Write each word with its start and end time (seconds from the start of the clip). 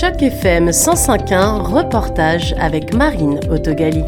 Choc 0.00 0.22
FM 0.22 0.70
105.1, 0.70 1.60
reportage 1.60 2.54
avec 2.58 2.94
Marine 2.94 3.38
Autogali. 3.50 4.02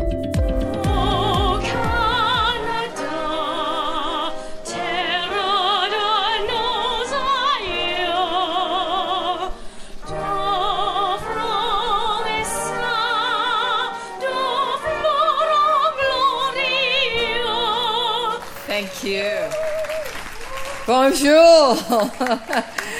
Bonjour. 20.86 21.76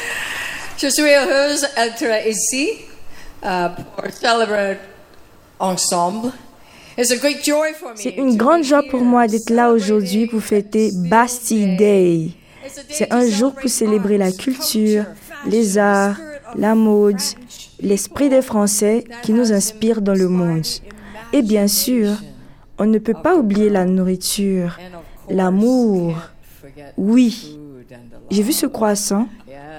Je 0.83 0.89
suis 0.89 1.03
heureuse 1.03 1.65
d'être 1.77 2.29
ici 2.29 2.71
pour 3.41 4.05
célébrer 4.11 4.79
ensemble. 5.61 6.33
It's 6.99 7.13
a 7.13 7.19
great 7.19 7.45
joy 7.45 7.73
for 7.79 7.91
me 7.91 7.97
C'est 7.97 8.17
une 8.17 8.33
to 8.33 8.45
grande 8.45 8.65
joie 8.65 8.83
pour 8.91 9.03
moi 9.03 9.29
d'être 9.29 9.51
là 9.51 9.71
aujourd'hui 9.71 10.27
pour 10.27 10.43
fêter 10.43 10.91
Bastille 10.93 11.77
Day. 11.77 12.31
C'est 12.89 13.13
un 13.13 13.25
jour 13.29 13.55
pour 13.55 13.71
célébrer 13.71 14.19
la 14.19 14.33
culture, 14.33 15.05
les 15.47 15.79
arts, 15.79 16.17
la 16.57 16.75
mode, 16.75 17.21
l'esprit 17.81 18.29
des 18.29 18.43
Français 18.43 19.05
qui 19.23 19.33
nous 19.33 19.53
inspire 19.53 20.03
dans 20.03 20.15
le 20.15 20.29
monde. 20.29 20.67
Et 21.33 21.43
bien 21.43 21.69
sûr, 21.69 22.11
on 22.79 22.87
ne 22.87 22.99
peut 22.99 23.15
pas 23.23 23.37
oublier 23.37 23.71
la 23.71 23.85
nourriture, 23.85 24.81
l'amour. 25.31 26.17
Oui, 26.97 27.57
j'ai 28.31 28.43
vu 28.43 28.53
ce 28.53 28.67
croissant 28.67 29.29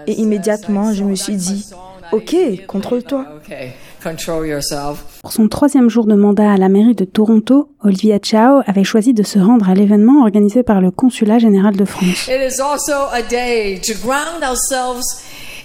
et 0.07 0.13
immédiatement 0.13 0.93
je 0.93 1.03
me 1.03 1.15
suis 1.15 1.35
dit, 1.35 1.65
ok, 2.11 2.35
contrôle-toi. 2.67 3.25
Okay, 3.37 3.71
control 4.03 4.47
yourself. 4.47 5.19
Pour 5.21 5.31
son 5.31 5.47
troisième 5.47 5.89
jour 5.89 6.05
de 6.05 6.15
mandat 6.15 6.51
à 6.51 6.57
la 6.57 6.69
mairie 6.69 6.93
de 6.95 7.05
Toronto, 7.05 7.69
Olivia 7.81 8.19
Chow 8.21 8.61
avait 8.67 8.83
choisi 8.83 9.13
de 9.13 9.23
se 9.23 9.39
rendre 9.39 9.69
à 9.69 9.73
l'événement 9.73 10.21
organisé 10.21 10.61
par 10.63 10.81
le 10.81 10.91
Consulat 10.91 11.39
général 11.39 11.75
de 11.75 11.85
France. 11.85 12.27
It 12.27 12.39
is 12.53 12.61
also 12.61 12.93
a 13.13 13.21
day 13.21 13.79
to 13.81 13.93
ground 14.05 14.43
ourselves 14.43 15.03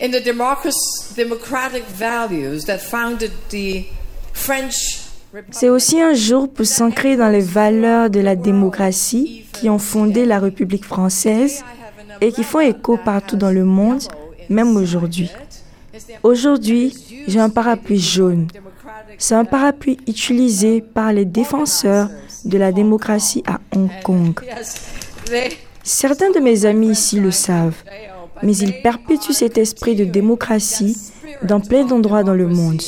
in 0.00 0.10
the 0.10 0.24
democrac- 0.24 0.72
democratic 1.16 1.82
values 1.96 2.64
that 2.66 2.78
founded 2.78 3.32
the 3.50 3.84
French 4.32 5.00
C'est 5.50 5.68
aussi 5.68 6.00
un 6.00 6.14
jour 6.14 6.48
pour 6.48 6.64
s'ancrer 6.64 7.16
dans 7.16 7.28
les 7.28 7.40
valeurs 7.42 8.08
de 8.08 8.18
la 8.20 8.34
démocratie 8.34 9.44
qui 9.52 9.68
ont 9.68 9.78
fondé 9.78 10.24
la 10.24 10.38
République 10.38 10.86
française 10.86 11.64
et 12.20 12.32
qui 12.32 12.44
font 12.44 12.60
écho 12.60 12.98
partout 13.02 13.36
dans 13.36 13.50
le 13.50 13.64
monde, 13.64 14.02
même 14.48 14.76
aujourd'hui. 14.76 15.30
Aujourd'hui, 16.22 16.94
j'ai 17.26 17.40
un 17.40 17.50
parapluie 17.50 18.00
jaune. 18.00 18.48
C'est 19.18 19.34
un 19.34 19.44
parapluie 19.44 19.98
utilisé 20.06 20.80
par 20.80 21.12
les 21.12 21.24
défenseurs 21.24 22.08
de 22.44 22.58
la 22.58 22.72
démocratie 22.72 23.42
à 23.46 23.58
Hong 23.74 23.90
Kong. 24.04 24.40
Certains 25.82 26.30
de 26.30 26.40
mes 26.40 26.66
amis 26.66 26.90
ici 26.90 27.18
le 27.18 27.30
savent, 27.30 27.82
mais 28.42 28.56
ils 28.56 28.80
perpétuent 28.82 29.32
cet 29.32 29.58
esprit 29.58 29.96
de 29.96 30.04
démocratie 30.04 30.96
dans 31.42 31.60
plein 31.60 31.84
d'endroits 31.84 32.22
dans 32.22 32.34
le 32.34 32.46
monde. 32.46 32.82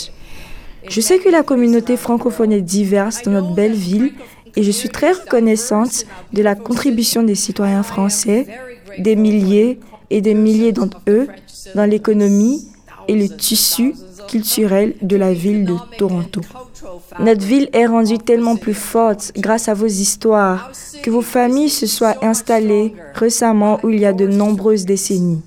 Je 0.89 1.01
sais 1.01 1.19
que 1.19 1.29
la 1.29 1.43
communauté 1.43 1.97
francophone 1.97 2.53
est 2.53 2.63
diverse 2.63 3.23
dans 3.23 3.33
notre 3.33 3.55
belle 3.55 3.75
ville 3.75 4.13
et 4.57 4.63
je 4.63 4.71
suis 4.71 4.89
très 4.89 5.13
reconnaissante 5.13 6.05
de 6.33 6.43
la 6.43 6.55
contribution 6.55 7.23
des 7.23 7.35
citoyens 7.35 7.83
français, 7.83 8.47
des 8.99 9.17
milliers 9.17 9.79
et 10.11 10.21
des 10.21 10.35
milliers 10.35 10.73
d'entre 10.73 11.01
eux 11.09 11.29
dans 11.75 11.85
l'économie 11.85 12.67
et 13.09 13.15
le 13.15 13.29
tissu 13.29 13.95
culturel 14.29 14.95
de 15.03 15.17
la 15.17 15.33
ville 15.33 15.65
de 15.65 15.75
Toronto. 15.99 16.41
Notre 17.19 17.45
ville 17.45 17.69
est 17.73 17.87
rendue 17.87 18.19
tellement 18.19 18.57
plus 18.57 18.75
forte 18.75 19.33
grâce 19.37 19.69
à 19.69 19.75
vos 19.75 19.87
histoires, 19.87 20.71
que 21.03 21.11
vos 21.11 21.23
familles 21.23 21.69
se 21.69 21.87
soient 21.87 22.25
installées 22.25 22.95
récemment 23.15 23.81
où 23.83 23.91
il 23.91 24.01
y 24.01 24.07
a 24.07 24.13
de 24.13 24.27
nombreuses 24.27 24.85
décennies. 24.85 25.43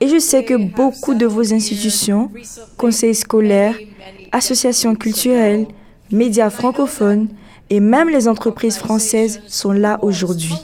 Et 0.00 0.08
je 0.08 0.18
sais 0.18 0.44
que 0.44 0.54
beaucoup 0.54 1.14
de 1.14 1.26
vos 1.26 1.52
institutions, 1.52 2.30
conseils 2.76 3.14
scolaires, 3.14 3.76
associations 4.30 4.94
culturelles, 4.94 5.66
médias 6.10 6.50
francophones 6.50 7.28
et 7.72 7.80
même 7.80 8.10
les 8.10 8.28
entreprises 8.28 8.76
françaises 8.76 9.40
sont 9.46 9.72
là 9.72 9.98
aujourd'hui. 10.02 10.54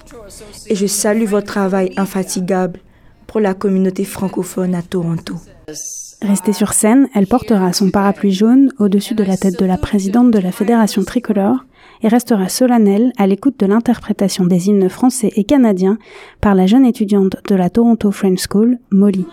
Et 0.67 0.75
je 0.75 0.87
salue 0.87 1.25
votre 1.25 1.47
travail 1.47 1.91
infatigable 1.97 2.81
pour 3.27 3.41
la 3.41 3.55
communauté 3.55 4.05
francophone 4.05 4.75
à 4.75 4.83
Toronto. 4.83 5.37
Restée 6.21 6.53
sur 6.53 6.75
scène, 6.75 7.09
elle 7.15 7.27
portera 7.27 7.73
son 7.73 7.91
parapluie 7.91 8.33
jaune 8.33 8.75
au-dessus 8.79 9.15
de 9.15 9.25
la 9.25 9.39
tête 9.39 9.59
de 9.59 9.65
la 9.65 9.79
présidente 9.79 10.31
de 10.31 10.39
la 10.39 10.53
Fédération 10.53 11.03
tricolore 11.03 11.65
et 12.03 12.09
restera 12.09 12.51
solennelle 12.51 13.11
à 13.17 13.27
l'écoute 13.27 13.59
de 13.59 13.65
l'interprétation 13.65 14.45
des 14.45 14.69
hymnes 14.69 14.91
français 14.91 15.33
et 15.35 15.45
canadiens 15.45 15.97
par 16.43 16.55
la 16.55 16.67
jeune 16.67 16.85
étudiante 16.85 17.37
de 17.49 17.55
la 17.55 17.71
Toronto 17.71 18.11
French 18.11 18.41
School, 18.47 18.79
Molly. 18.91 19.25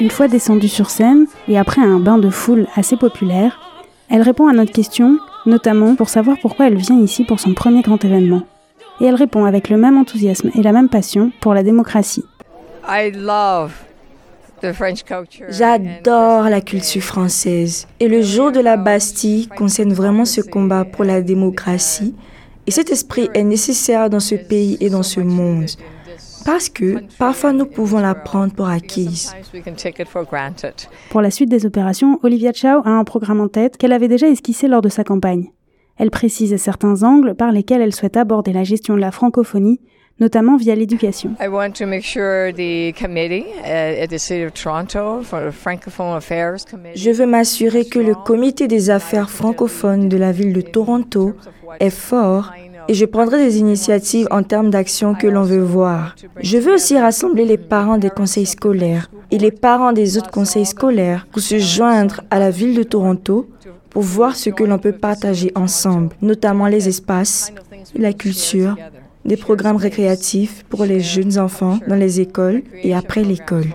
Une 0.00 0.10
fois 0.10 0.28
descendue 0.28 0.68
sur 0.68 0.90
scène 0.90 1.26
et 1.48 1.58
après 1.58 1.82
un 1.82 1.98
bain 1.98 2.18
de 2.18 2.30
foule 2.30 2.68
assez 2.76 2.96
populaire, 2.96 3.58
elle 4.08 4.22
répond 4.22 4.46
à 4.46 4.52
notre 4.52 4.72
question, 4.72 5.18
notamment 5.44 5.96
pour 5.96 6.08
savoir 6.08 6.36
pourquoi 6.40 6.68
elle 6.68 6.76
vient 6.76 7.00
ici 7.00 7.24
pour 7.24 7.40
son 7.40 7.52
premier 7.52 7.82
grand 7.82 8.04
événement. 8.04 8.42
Et 9.00 9.06
elle 9.06 9.16
répond 9.16 9.44
avec 9.44 9.68
le 9.68 9.76
même 9.76 9.96
enthousiasme 9.96 10.50
et 10.54 10.62
la 10.62 10.70
même 10.70 10.88
passion 10.88 11.32
pour 11.40 11.52
la 11.52 11.64
démocratie. 11.64 12.24
I 12.88 13.10
love 13.10 13.72
the 14.62 14.72
French 14.72 15.02
culture. 15.02 15.46
J'adore 15.48 16.44
la 16.44 16.60
culture 16.60 17.02
française. 17.02 17.88
Et 17.98 18.06
le 18.06 18.22
jour 18.22 18.52
de 18.52 18.60
la 18.60 18.76
Bastille 18.76 19.48
concerne 19.48 19.92
vraiment 19.92 20.24
ce 20.24 20.40
combat 20.40 20.84
pour 20.84 21.04
la 21.04 21.22
démocratie. 21.22 22.14
Et 22.68 22.70
cet 22.70 22.90
esprit 22.90 23.30
est 23.34 23.44
nécessaire 23.44 24.10
dans 24.10 24.20
ce 24.20 24.36
pays 24.36 24.76
et 24.80 24.90
dans 24.90 25.02
ce 25.02 25.20
monde. 25.20 25.66
Parce 26.48 26.70
que 26.70 27.00
parfois 27.18 27.52
nous 27.52 27.66
pouvons 27.66 27.98
la 27.98 28.14
prendre 28.14 28.54
pour 28.54 28.68
acquise. 28.68 29.34
Pour 31.10 31.20
la 31.20 31.30
suite 31.30 31.50
des 31.50 31.66
opérations, 31.66 32.18
Olivia 32.22 32.54
Chow 32.54 32.80
a 32.86 32.88
un 32.88 33.04
programme 33.04 33.42
en 33.42 33.48
tête 33.48 33.76
qu'elle 33.76 33.92
avait 33.92 34.08
déjà 34.08 34.28
esquissé 34.28 34.66
lors 34.66 34.80
de 34.80 34.88
sa 34.88 35.04
campagne. 35.04 35.50
Elle 35.98 36.10
précise 36.10 36.56
certains 36.56 37.02
angles 37.02 37.34
par 37.34 37.52
lesquels 37.52 37.82
elle 37.82 37.94
souhaite 37.94 38.16
aborder 38.16 38.54
la 38.54 38.64
gestion 38.64 38.94
de 38.94 39.00
la 39.00 39.10
francophonie, 39.10 39.78
notamment 40.20 40.56
via 40.56 40.74
l'éducation. 40.74 41.32
I 41.38 41.48
want 41.48 41.72
to 41.72 41.86
make 41.86 42.02
sure 42.02 42.50
the 42.50 42.94
committee 42.98 43.44
at 43.62 44.06
the 44.06 44.18
City 44.18 44.46
of 44.46 44.54
Toronto 44.54 45.20
for 45.22 45.40
the 45.40 45.52
Francophone 45.52 46.16
Affairs 46.16 46.64
Committee 46.64 46.98
Je 46.98 47.10
veux 47.10 47.26
m'assurer 47.26 47.84
que 47.84 47.98
le 47.98 48.14
comité 48.14 48.68
des 48.68 48.88
affaires 48.88 49.28
francophones 49.28 50.08
de 50.08 50.16
la 50.16 50.32
ville 50.32 50.54
de 50.54 50.62
Toronto 50.62 51.34
est 51.78 51.90
fort 51.90 52.52
et 52.88 52.94
je 52.94 53.04
prendrai 53.04 53.44
des 53.44 53.58
initiatives 53.58 54.26
en 54.30 54.42
termes 54.42 54.70
d'action 54.70 55.14
que 55.14 55.26
l'on 55.26 55.42
veut 55.42 55.62
voir. 55.62 56.16
Je 56.40 56.58
veux 56.58 56.74
aussi 56.74 56.98
rassembler 56.98 57.44
les 57.44 57.58
parents 57.58 57.98
des 57.98 58.10
conseils 58.10 58.46
scolaires 58.46 59.10
et 59.30 59.38
les 59.38 59.50
parents 59.50 59.92
des 59.92 60.16
autres 60.16 60.30
conseils 60.30 60.66
scolaires 60.66 61.26
pour 61.30 61.42
se 61.42 61.58
joindre 61.58 62.22
à 62.30 62.38
la 62.38 62.50
ville 62.50 62.76
de 62.76 62.82
Toronto 62.82 63.48
pour 63.90 64.02
voir 64.02 64.36
ce 64.36 64.50
que 64.50 64.64
l'on 64.64 64.78
peut 64.78 64.92
partager 64.92 65.52
ensemble, 65.54 66.16
notamment 66.22 66.66
les 66.66 66.88
espaces, 66.88 67.52
la 67.94 68.12
culture, 68.12 68.76
des 69.24 69.36
programmes 69.36 69.76
récréatifs 69.76 70.64
pour 70.68 70.84
les 70.84 71.00
jeunes 71.00 71.38
enfants 71.38 71.78
dans 71.86 71.96
les 71.96 72.20
écoles 72.20 72.62
et 72.82 72.94
après 72.94 73.22
l'école. 73.22 73.66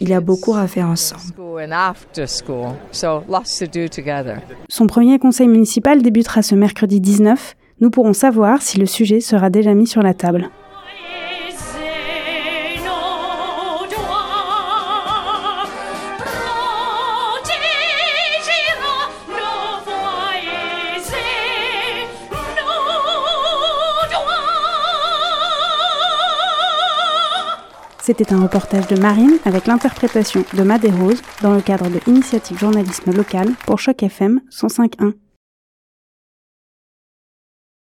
Il 0.00 0.08
y 0.08 0.14
a 0.14 0.20
beaucoup 0.20 0.54
à 0.54 0.66
faire 0.66 0.86
ensemble. 0.86 1.22
school 1.58 1.60
and 1.60 1.72
after 1.72 2.26
school. 2.26 2.72
So 2.92 3.24
lots 3.28 3.58
to 3.58 3.66
do 3.66 3.88
together. 3.88 4.40
Son 4.68 4.86
premier 4.86 5.18
conseil 5.18 5.48
municipal 5.48 6.02
débutera 6.02 6.42
ce 6.42 6.54
mercredi 6.54 7.00
19. 7.00 7.54
Nous 7.80 7.90
pourrons 7.90 8.12
savoir 8.12 8.62
si 8.62 8.78
le 8.78 8.86
sujet 8.86 9.20
sera 9.20 9.50
déjà 9.50 9.74
mis 9.74 9.86
sur 9.86 10.02
la 10.02 10.14
table. 10.14 10.50
C'était 28.00 28.32
un 28.32 28.40
reportage 28.40 28.86
de 28.86 28.98
Marine 28.98 29.36
avec 29.44 29.66
l'interprétation 29.66 30.42
de 30.54 30.62
Madé 30.62 30.90
Rose 30.90 31.20
dans 31.42 31.52
le 31.54 31.60
cadre 31.60 31.90
de 31.90 32.00
Initiative 32.06 32.58
Journalisme 32.58 33.12
Local 33.12 33.50
pour 33.66 33.78
Choc 33.78 34.02
FM 34.02 34.40
105.1. 34.50 35.12